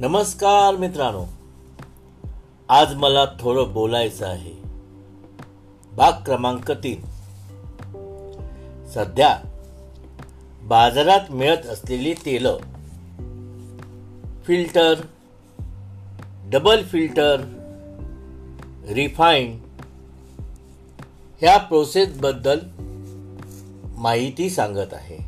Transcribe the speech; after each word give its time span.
नमस्कार 0.00 0.76
मित्रांनो. 0.76 1.24
आज 2.68 2.94
मला 2.94 3.24
थोडं 3.40 3.72
बोलायचं 3.72 4.26
आहे. 4.26 4.62
भाग 5.96 6.12
क्रमांक 6.24 6.70
तीन. 6.70 7.00
सध्या 8.88 9.40
बाजारात 10.62 11.20
मिळत 11.30 11.66
असलेली 11.66 12.14
तेल 12.14 12.46
फिल्टर 14.46 14.94
डबल 16.44 16.82
फिल्टर 16.82 17.40
रिफाईंड 18.88 19.60
ह्या 21.40 21.58
प्रोसेसबद्दल 21.58 22.58
माहिती 23.96 24.50
सांगत 24.50 24.94
आहे. 24.94 25.18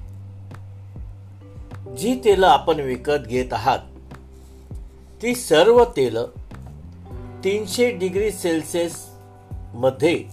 जी 1.96 2.20
तेलं 2.24 2.46
आपण 2.46 2.80
विकत 2.80 3.26
घेत 3.26 3.52
आहात 3.52 3.78
ती 5.22 5.34
सर्व 5.34 5.84
तेल 5.84 6.16
तीनशे 7.44 7.90
डिग्री 7.90 8.32
सेल्सिअसमध्ये 8.32 10.24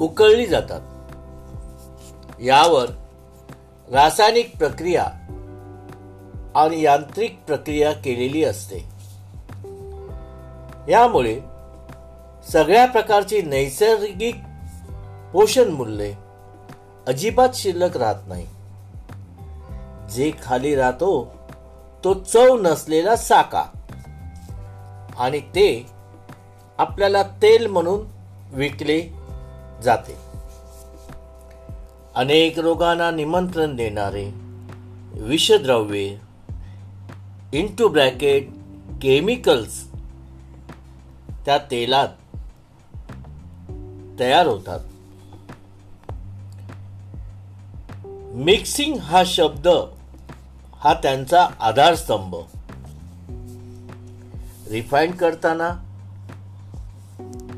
उकळली 0.00 0.46
जातात. 0.46 0.80
यावर 2.40 2.86
रासायनिक 3.90 4.56
प्रक्रिया 4.56 5.02
आणि 6.54 6.80
यांत्रिक 6.80 7.40
प्रक्रिया 7.46 7.92
केलेली 7.92 8.44
असते. 8.44 8.76
यामुळे 10.88 11.40
सगळ्या 12.52 12.86
प्रकारची 12.86 13.42
नैसर्गिक 13.42 14.36
पोषण 15.32 15.68
मूल्ये 15.68 16.14
अजिबात 17.06 17.48
शिल्लक 17.54 17.96
राहत 17.96 18.28
नाही. 18.28 18.46
जे 20.14 20.32
खाली 20.42 20.74
राहतो 20.74 21.39
तो 22.04 22.14
चव 22.14 22.60
नसलेला 22.60 23.16
साका. 23.16 23.64
आणि 25.18 25.40
ते 25.40 25.86
आपल्याला 26.78 27.22
तेल 27.22 27.66
म्हणून 27.66 28.06
विकले 28.52 29.00
जाते. 29.82 30.16
अनेक 32.14 32.58
रोगांना 32.58 33.10
निमंत्रण 33.10 33.76
देणारे 33.76 34.30
विषद्रव्ये 35.12 36.18
इंटू 37.52 37.88
ब्रॅकेट 37.88 38.48
केमिकल्स 39.02 39.90
त्या 41.46 41.58
तेलात 41.58 42.08
तयार 44.20 44.46
होतात. 44.46 44.80
मिक्सिंग 48.34 48.96
हा 48.96 49.22
शब्द 49.26 49.68
हा 50.80 50.94
त्यांचा 50.94 51.48
आधारस्तंभ. 51.60 52.34
रिफाईन 54.70 55.10
करताना 55.10 55.68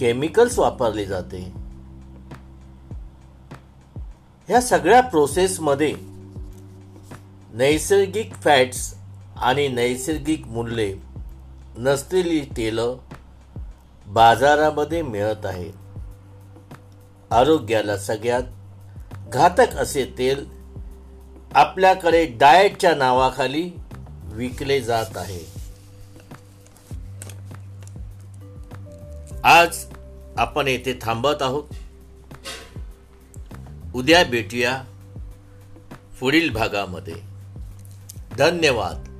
केमिकल्स 0.00 0.58
वापरले 0.58 1.06
जाते. 1.06 1.52
ह्या 4.48 4.60
सगळ्या 4.60 5.00
प्रोसेसमध्ये 5.00 5.94
नैसर्गिक 7.52 8.34
फॅट्स 8.34 8.94
आणि 9.36 9.68
नैसर्गिक 9.68 10.46
मूल्ये 10.46 10.96
नसलेली 11.76 12.40
तेलं 12.40 12.96
बाजारामध्ये 14.06 15.02
मिळत 15.02 15.46
आहेत. 15.46 15.72
आरोग्याला 17.32 17.96
सगळ्यात 17.98 18.42
घातक 19.32 19.76
असे 19.76 20.14
तेल 20.18 20.61
आपल्याकडे 21.54 22.26
डाएटच्या 22.26 22.94
नावाखाली 22.94 23.70
विकले 24.22 24.80
जात 24.80 25.16
आहे. 25.16 25.52
आज 29.44 29.84
आपण 30.36 30.68
येथे 30.68 30.98
थांबत 31.02 31.42
आहोत. 31.42 31.64
उद्या 33.94 34.24
भेटूया 34.24 34.82
पुढील 36.20 36.52
भागामध्ये. 36.52 37.14
धन्यवाद. 38.38 39.11